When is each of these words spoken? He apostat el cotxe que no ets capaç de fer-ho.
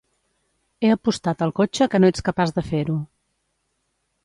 He 0.85 0.89
apostat 0.93 1.43
el 1.47 1.53
cotxe 1.59 1.89
que 1.93 2.03
no 2.03 2.11
ets 2.15 2.27
capaç 2.31 2.55
de 2.59 2.65
fer-ho. 2.73 2.99